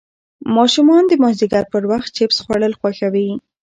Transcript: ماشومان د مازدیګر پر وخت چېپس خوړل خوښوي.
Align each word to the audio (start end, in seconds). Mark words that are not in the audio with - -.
ماشومان 0.57 1.03
د 1.07 1.13
مازدیګر 1.23 1.63
پر 1.73 1.83
وخت 1.91 2.09
چېپس 2.15 2.37
خوړل 2.43 2.73
خوښوي. 2.79 3.29